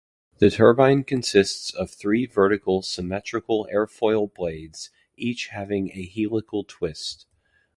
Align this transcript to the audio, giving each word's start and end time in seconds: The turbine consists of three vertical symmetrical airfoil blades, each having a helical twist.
The 0.39 0.49
turbine 0.49 1.03
consists 1.03 1.71
of 1.71 1.91
three 1.91 2.25
vertical 2.25 2.81
symmetrical 2.81 3.67
airfoil 3.71 4.33
blades, 4.33 4.89
each 5.15 5.49
having 5.51 5.91
a 5.91 6.03
helical 6.07 6.63
twist. 6.67 7.27